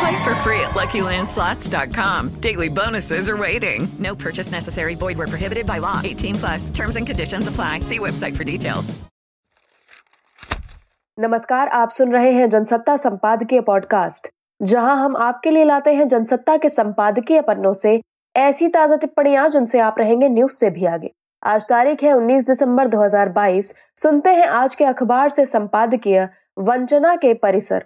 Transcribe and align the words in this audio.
Play 0.00 0.16
for 0.24 0.34
free 0.36 0.60
at 0.60 0.74
LuckyLandSlots.com. 0.74 2.28
Daily 2.40 2.68
bonuses 2.70 3.28
are 3.28 3.36
waiting. 3.36 3.88
No 3.98 4.14
purchase 4.16 4.50
necessary. 4.50 4.94
Void 4.96 5.16
were 5.18 5.26
prohibited 5.26 5.66
by 5.66 5.78
law. 5.78 6.00
18 6.04 6.34
plus. 6.34 6.70
Terms 6.70 6.96
and 6.96 7.06
conditions 7.06 7.46
apply. 7.46 7.80
See 7.80 7.98
website 8.00 8.36
for 8.36 8.44
details. 8.44 8.94
नमस्कार 11.18 11.68
आप 11.68 11.90
सुन 11.90 12.12
रहे 12.12 12.32
हैं 12.32 12.48
जनसत्ता 12.50 12.96
संपादकीय 12.96 13.60
podcast 13.66 14.28
जहाँ 14.60 14.96
हम 14.96 15.16
आपके 15.16 15.50
लिए 15.50 15.64
लाते 15.64 15.92
हैं 15.94 16.06
जनसत्ता 16.08 16.56
के 16.56 16.68
संपादकीय 16.68 17.40
पन्नों 17.48 17.72
से 17.72 18.00
ऐसी 18.34 18.68
ताज़ा 18.68 18.96
टिप्पणियाँ 18.96 19.48
जिनसे 19.48 19.80
आप 19.80 19.98
रहेंगे 19.98 20.28
न्यूज़ 20.28 20.52
से 20.52 20.70
भी 20.70 20.84
आगे 20.84 21.10
आज 21.42 21.64
तारीख 21.68 22.02
है 22.02 22.14
19 22.14 22.46
दिसंबर 22.46 22.88
2022 22.88 23.72
सुनते 24.02 24.30
हैं 24.34 24.46
आज 24.60 24.74
के 24.74 24.84
अखबार 24.84 25.28
से 25.28 25.44
संपादकीय 25.46 26.28
वंचना 26.58 27.14
के 27.16 27.32
परिसर 27.44 27.84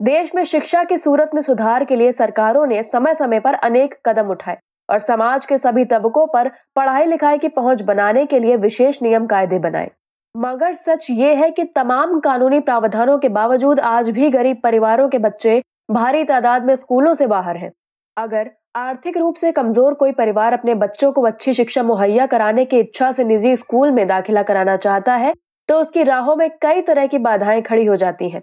देश 0.00 0.34
में 0.34 0.42
शिक्षा 0.44 0.82
की 0.84 0.96
सूरत 0.98 1.30
में 1.34 1.40
सुधार 1.40 1.84
के 1.84 1.96
लिए 1.96 2.12
सरकारों 2.12 2.64
ने 2.66 2.82
समय 2.82 3.14
समय 3.14 3.40
पर 3.40 3.54
अनेक 3.54 3.94
कदम 4.06 4.30
उठाए 4.30 4.56
और 4.88 4.98
समाज 4.98 5.46
के 5.46 5.58
सभी 5.58 5.84
तबकों 5.84 6.26
पर 6.26 6.50
पढ़ाई 6.76 7.04
लिखाई 7.04 7.38
की 7.38 7.48
पहुँच 7.48 7.82
बनाने 7.82 8.24
के 8.26 8.40
लिए 8.40 8.56
विशेष 8.56 9.02
नियम 9.02 9.26
कायदे 9.26 9.58
बनाए। 9.58 9.90
मगर 10.34 10.72
सच 10.72 11.06
ये 11.10 11.34
है 11.34 11.50
कि 11.50 11.64
तमाम 11.76 12.18
कानूनी 12.20 12.60
प्रावधानों 12.60 13.18
के 13.18 13.28
बावजूद 13.30 13.80
आज 13.82 14.10
भी 14.10 14.30
गरीब 14.30 14.60
परिवारों 14.62 15.08
के 15.08 15.18
बच्चे 15.20 15.60
भारी 15.90 16.24
तादाद 16.24 16.64
में 16.64 16.74
स्कूलों 16.76 17.14
से 17.14 17.26
बाहर 17.26 17.56
हैं। 17.56 17.72
अगर 18.16 18.50
आर्थिक 18.76 19.18
रूप 19.18 19.36
से 19.36 19.52
कमज़ोर 19.52 19.94
कोई 19.94 20.12
परिवार 20.14 20.52
अपने 20.52 20.74
बच्चों 20.76 21.12
को 21.12 21.22
अच्छी 21.22 21.54
शिक्षा 21.54 21.82
मुहैया 21.82 22.26
कराने 22.26 22.64
की 22.64 22.78
इच्छा 22.78 23.12
से 23.12 23.24
निजी 23.24 23.56
स्कूल 23.56 23.90
में 23.90 24.06
दाखिला 24.08 24.42
कराना 24.42 24.76
चाहता 24.78 25.14
है 25.16 25.34
तो 25.68 25.80
उसकी 25.80 26.02
राहों 26.04 26.36
में 26.36 26.50
कई 26.62 26.82
तरह 26.82 27.06
की 27.06 27.18
बाधाएँ 27.20 27.62
खड़ी 27.62 27.84
हो 27.84 27.96
जाती 27.96 28.28
हैं। 28.30 28.42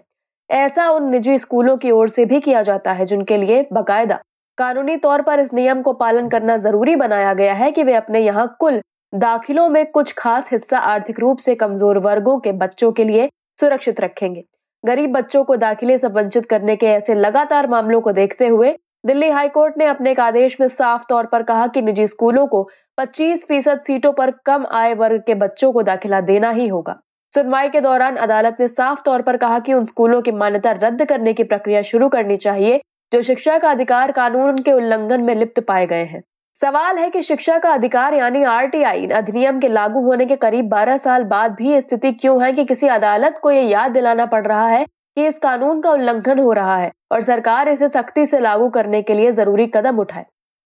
ऐसा 0.50 0.88
उन 0.90 1.08
निजी 1.10 1.36
स्कूलों 1.38 1.76
की 1.76 1.90
ओर 1.90 2.08
से 2.08 2.24
भी 2.24 2.40
किया 2.40 2.62
जाता 2.62 2.92
है 2.92 3.04
जिनके 3.06 3.36
लिए 3.36 3.66
बकायदा 3.72 4.20
कानूनी 4.58 4.96
तौर 4.96 5.22
पर 5.22 5.40
इस 5.40 5.52
नियम 5.54 5.80
को 5.82 5.92
पालन 5.92 6.28
करना 6.28 6.56
ज़रूरी 6.56 6.96
बनाया 6.96 7.32
गया 7.34 7.54
है 7.54 7.70
कि 7.72 7.82
वे 7.82 7.94
अपने 7.94 8.20
यहाँ 8.20 8.46
कुल 8.60 8.80
दाखिलों 9.12 9.68
में 9.68 9.84
कुछ 9.90 10.12
खास 10.18 10.50
हिस्सा 10.52 10.78
आर्थिक 10.78 11.20
रूप 11.20 11.38
से 11.38 11.54
कमज़ोर 11.54 11.98
वर्गों 11.98 12.38
के 12.40 12.52
बच्चों 12.52 12.90
के 12.92 13.04
लिए 13.04 13.28
सुरक्षित 13.58 14.00
रखेंगे। 14.00 14.44
गरीब 14.84 15.12
बच्चों 15.12 15.44
को 15.44 15.56
दाखिले 15.56 15.96
से 15.98 16.08
वंचित 16.08 16.46
करने 16.46 16.76
के 16.76 16.86
ऐसे 16.86 17.14
लगातार 17.14 17.68
मामलों 17.68 18.00
को 18.00 18.12
देखते 18.12 18.46
हुए 18.46 18.76
दिल्ली 19.06 19.28
हाईकोर्ट 19.30 19.78
ने 19.78 19.86
अपने 19.86 20.10
एक 20.10 20.20
आदेश 20.20 20.60
में 20.60 20.66
साफ़ 20.68 21.04
तौर 21.08 21.26
पर 21.26 21.42
कहा 21.42 21.66
कि 21.66 21.82
निजी 21.82 22.06
स्कूलों 22.06 22.46
को 22.46 22.68
25 22.98 23.44
फ़ीसद 23.48 23.80
सीटों 23.86 24.12
पर 24.12 24.30
कम 24.46 24.66
आय 24.72 24.94
वर्ग 24.94 25.22
के 25.26 25.34
बच्चों 25.34 25.72
को 25.72 25.82
दाखिला 25.82 26.20
देना 26.20 26.50
ही 26.50 26.68
होगा। 26.68 26.98
सुनवाई 27.32 27.68
के 27.68 27.80
दौरान 27.80 28.16
अदालत 28.16 28.56
ने 28.60 28.66
साफ़ 28.68 29.02
तौर 29.04 29.22
पर 29.22 29.36
कहा 29.36 29.58
कि 29.58 29.72
उन 29.72 29.84
स्कूलों 29.86 30.20
की 30.22 30.30
मान्यता 30.32 30.70
रद्द 30.72 31.04
करने 31.04 31.32
की 31.32 31.44
प्रक्रिया 31.44 31.80
शुरू 31.82 32.08
करनी 32.08 32.36
चाहिए, 32.36 32.80
जो 33.12 33.20
शिक्षा 33.22 33.56
का 33.58 33.70
अधिकार 33.70 34.12
कानून 34.12 34.58
के 34.58 34.72
उल्लंघन 34.72 35.20
में 35.20 35.34
लिप्त 35.34 35.60
पाए 35.60 35.86
गए 35.86 36.04
हैं। 36.04 36.22
सवाल 36.54 36.98
है 36.98 37.08
कि 37.10 37.22
शिक्षा 37.22 37.58
का 37.58 37.70
अधिकार 37.70 38.14
यानी 38.14 38.42
आरटीआई 38.44 39.06
अधिनियम 39.06 39.60
के 39.60 39.68
लागू 39.68 40.00
होने 40.00 40.26
के 40.26 40.36
करीब 40.36 40.68
12 40.70 40.96
साल 40.96 41.24
बाद 41.24 41.54
भी 41.54 41.80
स्थिति 41.80 42.12
क्यों 42.12 42.42
है 42.42 42.52
कि 42.52 42.64
किसी 42.64 42.88
अदालत 42.88 43.38
को 43.42 43.50
यह 43.50 43.68
याद 43.68 43.92
दिलाना 43.92 44.26
पड़ 44.26 44.46
रहा 44.46 44.66
है 44.66 44.84
कि 44.84 45.26
इस 45.26 45.38
कानून 45.38 45.80
का 45.80 45.90
उल्लंघन 45.90 46.38
हो 46.38 46.52
रहा 46.52 46.76
है 46.76 46.92
और 47.12 47.20
सरकार 47.22 47.68
इसे 47.68 47.88
सख्ती 47.88 48.26
से 48.26 48.40
लागू 48.40 48.68
करने 48.70 49.02
के 49.02 49.14
लिए 49.14 49.30
ज़रूरी 49.30 49.66
कदम 49.66 49.98
उठाए। 49.98 50.24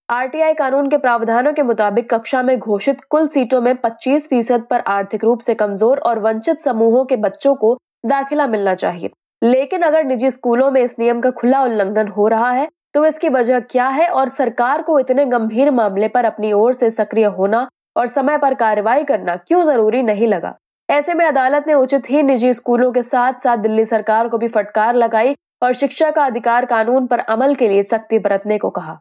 आरटीआई 0.08 0.54
कानून 0.54 0.88
के 0.88 0.96
प्रावधानों 0.96 1.52
के 1.52 1.62
मुताबिक 1.62 2.08
कक्षा 2.10 2.42
में 2.42 2.58
घोषित 2.58 2.98
कुल 3.10 3.26
सीटों 3.28 3.60
में 3.60 3.74
25 3.76 4.28
फ़ीसद 4.28 4.64
पर 4.70 4.80
आर्थिक 4.88 5.24
रूप 5.24 5.40
से 5.40 5.54
कमज़ोर 5.54 5.98
और 5.98 6.18
वंचित 6.18 6.60
समूहों 6.60 7.04
के 7.04 7.16
बच्चों 7.16 7.54
को 7.54 7.72
दाखिला 8.06 8.46
मिलना 8.46 8.74
चाहिए। 8.74 9.10
लेकिन 9.42 9.82
अगर 9.82 10.04
निजी 10.04 10.30
स्कूलों 10.30 10.70
में 10.70 10.80
इस 10.82 10.98
नियम 10.98 11.20
का 11.20 11.30
खुला 11.30 11.62
उल्लंघन 11.62 12.08
हो 12.08 12.26
रहा 12.28 12.50
है 12.50 12.68
तो 12.94 13.04
इसकी 13.06 13.28
वजह 13.28 13.60
क्या 13.60 13.88
है 13.88 14.06
और 14.08 14.28
सरकार 14.28 14.82
को 14.82 14.98
इतने 14.98 15.24
गंभीर 15.26 15.70
मामले 15.70 16.08
पर 16.08 16.24
अपनी 16.24 16.52
ओर 16.52 16.72
से 16.72 16.90
सक्रिय 16.90 17.24
होना 17.30 17.66
और 17.96 18.06
समय 18.06 18.38
पर 18.38 18.54
कार्रवाई 18.54 19.04
करना 19.04 19.36
क्यों 19.38 19.62
ज़रूरी 19.64 20.02
नहीं 20.02 20.26
लगा? 20.26 20.54
ऐसे 20.88 21.14
में 21.14 21.24
अदालत 21.24 21.64
ने 21.66 21.74
उचित 21.74 22.10
ही 22.10 22.22
निजी 22.22 22.52
स्कूलों 22.54 22.92
के 22.92 23.02
साथ 23.02 23.40
साथ 23.40 23.56
दिल्ली 23.58 23.84
सरकार 23.84 24.28
को 24.28 24.38
भी 24.38 24.48
फटकार 24.48 24.94
लगाई 24.94 25.34
और 25.62 25.72
शिक्षा 25.72 26.10
का 26.10 26.24
अधिकार 26.24 26.66
कानून 26.66 27.06
पर 27.06 27.18
अमल 27.18 27.54
के 27.54 27.68
लिए 27.68 27.82
सख्ती 27.82 28.18
बरतने 28.18 28.58
को 28.58 28.70
कहा। 28.70 28.98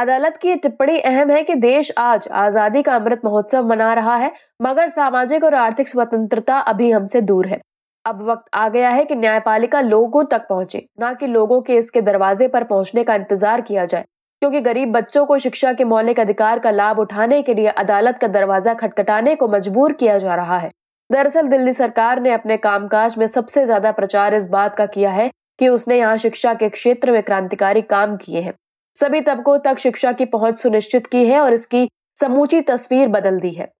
अदालत 0.00 0.36
की 0.42 0.54
टिप्पणी 0.56 0.98
अहम 1.00 1.30
है 1.30 1.42
कि 1.42 1.54
देश 1.56 1.90
आज 1.98 2.28
आज़ादी 2.32 2.82
का 2.82 2.94
अमृत 2.94 3.20
महोत्सव 3.24 3.66
मना 3.68 3.92
रहा 3.94 4.14
है, 4.16 4.30
मगर 4.62 4.88
सामाजिक 4.88 5.44
और 5.44 5.54
आर्थिक 5.56 5.88
स्वतंत्रता 5.88 6.58
अभी 6.68 6.90
हमसे 6.90 7.20
दूर 7.22 7.46
है। 7.46 7.60
अब 8.04 8.22
वक्त 8.22 8.44
आ 8.54 8.68
गया 8.68 8.90
है 8.90 9.04
कि 9.04 9.14
न्यायपालिका 9.16 9.80
लोगों 9.80 10.24
तक 10.26 10.46
पहुँचे, 10.48 10.84
न 11.00 11.12
कि 11.14 11.26
लोगों 11.26 11.60
के 11.60 11.76
इसके 11.76 12.00
दरवाजे 12.02 12.48
पर 12.48 12.64
पहुँचने 12.64 13.04
का 13.04 13.14
इंतज़ार 13.14 13.60
किया 13.62 13.84
जाए, 13.86 14.04
क्योंकि 14.42 14.60
गरीब 14.60 14.92
बच्चों 14.92 15.24
को 15.26 15.38
शिक्षा 15.38 15.72
के 15.72 15.84
मौलिक 15.86 16.20
अधिकार 16.20 16.58
का 16.58 16.70
लाभ 16.70 16.98
उठाने 16.98 17.42
के 17.42 17.54
लिए 17.54 17.68
अदालत 17.76 18.18
का 18.20 18.28
दरवाज़ा 18.30 18.74
खटखटाने 18.76 19.34
को 19.34 19.48
मजबूर 19.48 19.92
किया 19.94 20.16
जा 20.18 20.34
रहा 20.34 20.58
है। 20.58 20.70
दरअसल 21.10 21.48
दिल्ली 21.48 21.72
सरकार 21.74 22.20
ने 22.20 22.32
अपने 22.32 22.56
कामकाज 22.58 23.18
में 23.18 23.26
सबसे 23.28 23.66
ज़्यादा 23.66 23.92
प्रचार 23.92 24.34
इस 24.34 24.48
बात 24.48 24.76
का 24.76 24.86
किया 24.88 25.10
है 25.12 25.30
कि 25.58 25.68
उसने 25.68 25.98
यहाँ 25.98 26.16
शिक्षा 26.18 26.54
के 26.56 26.68
क्षेत्र 26.70 27.12
में 27.12 27.22
क्रांतिकारी 27.22 27.82
काम 27.88 28.16
किए 28.16 28.40
हैं। 28.40 28.54
सभी 28.96 29.20
तबकों 29.20 29.58
तक 29.58 29.78
शिक्षा 29.78 30.12
की 30.12 30.24
पहुँच 30.24 30.58
सुनिश्चित 30.58 31.06
की 31.06 31.24
है 31.26 31.40
और 31.40 31.52
इसकी 31.52 31.88
समूची 32.16 32.60
तस्वीर 32.60 33.08
बदल 33.08 33.38
दी 33.40 33.50
है। 33.50 33.70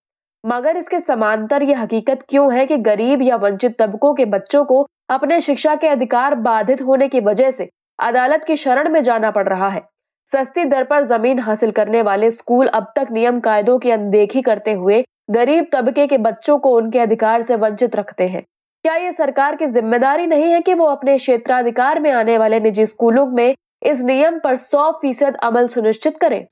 मगर 0.44 0.76
इसके 0.76 1.00
समांतर 1.00 1.62
यह 1.62 1.81
हकीकत 1.82 2.25
क्यों 2.28 2.53
है 2.54 2.66
कि 2.66 2.76
गरीब 2.78 3.22
या 3.22 3.37
वंचित 3.37 3.76
तबकों 3.78 4.15
के 4.15 4.25
बच्चों 4.26 4.65
को 4.65 4.87
अपने 5.10 5.41
शिक्षा 5.41 5.75
के 5.75 5.88
अधिकार 5.88 6.34
बाधित 6.37 6.82
होने 6.82 7.09
की 7.09 7.21
वजह 7.21 7.50
से 7.50 7.69
अदालत 7.98 8.44
की 8.44 8.56
शरण 8.56 8.88
में 8.88 9.03
जाना 9.03 9.31
पड़ 9.31 9.48
रहा 9.48 9.69
है? 9.69 9.82
सस्ती 10.26 10.65
दर 10.65 10.84
पर 10.84 11.03
ज़मीन 11.04 11.38
हासिल 11.38 11.71
करने 11.71 12.03
वाले 12.03 12.31
स्कूल 12.31 12.66
अब 12.69 12.92
तक 12.97 13.09
नियम 13.12 13.41
कायदों 13.41 13.78
की 13.78 13.91
अनदेखी 13.91 14.42
करते 14.42 14.72
हुए 14.72 15.04
गरीब 15.31 15.66
तबके 15.72 16.06
के 16.06 16.19
बच्चों 16.21 16.59
को 16.59 16.77
उनके 16.77 16.98
अधिकार 16.98 17.41
से 17.41 17.56
वंचित 17.56 17.97
रखते 17.97 18.28
हैं। 18.28 18.42
क्या 18.84 18.94
ये 18.97 19.12
सरकार 19.12 19.56
की 19.56 19.66
ज़िम्मेदारी 19.69 20.27
नहीं 20.27 20.50
है 20.53 20.60
कि 20.60 20.75
वो 20.75 20.87
अपने 20.87 21.16
क्षेत्राधिकार 21.19 22.00
में 22.00 22.10
आने 22.12 22.38
वाले 22.38 22.60
निजी 22.60 22.87
स्कूलों 22.87 23.27
में 23.27 23.54
इस 23.82 24.02
नियम 24.04 24.38
पर 24.38 24.56
100 24.56 24.91
फ़ीसद 24.92 25.36
अमल 25.42 25.68
सुनिश्चित 25.68 26.18
करें। 26.20 26.46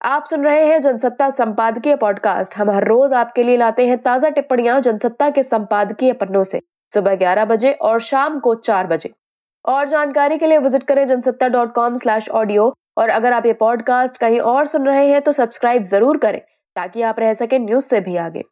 आप 0.00 0.24
सुन 0.24 0.44
रहे 0.44 0.66
हैं 0.66 0.80
जनसत्ता 0.82 1.28
संपादकीय 1.30 1.96
पॉडकास्ट। 1.96 2.56
हम 2.56 2.70
हर 2.70 2.84
रोज 2.84 3.12
आपके 3.12 3.42
लिए 3.42 3.56
लाते 3.56 3.86
हैं 3.86 3.98
ताज़ा 3.98 4.28
टिप्पणियाँ 4.28 4.80
जनसत्ता 4.80 5.30
के 5.30 5.42
संपादकीय 5.42 6.12
पन्नों 6.12 6.44
से। 6.44 6.60
सुबह 6.92 7.14
ग्यारह 7.14 7.44
बजे 7.44 7.72
और 7.72 8.00
शाम 8.00 8.38
को 8.40 8.54
चार 8.54 8.86
बजे। 8.86 9.12
और 9.64 9.88
जानकारी 9.88 10.38
के 10.38 10.46
लिए 10.46 10.58
विज़िट 10.58 10.82
करें 10.82 11.06
Jansatta 11.06 11.48
dot 11.48 11.72
com 11.72 11.94
slash 11.94 12.28
audio. 12.30 12.72
और 12.98 13.08
अगर 13.08 13.32
आप 13.32 13.46
ये 13.46 13.52
पॉडकास्ट 13.52 14.16
कहीं 14.16 14.40
और 14.40 14.66
सुन 14.66 14.86
रहे 14.86 15.06
हैं 15.08 15.20
तो 15.22 15.32
सब्सक्राइब 15.32 15.82
ज़रूर 15.84 16.16
करें, 16.18 16.40
ताकि 16.76 17.02
आप 17.02 17.20
रह 17.20 17.32
सके 17.34 17.58
न्यूज़ 17.58 17.84
से 17.84 18.00
भी 18.00 18.16
आगे। 18.18 18.42